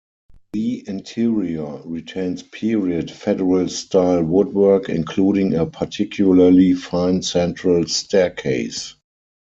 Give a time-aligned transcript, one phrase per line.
[0.53, 8.95] The interior retains period Federal style woodwork, including a particularly fine central staircase.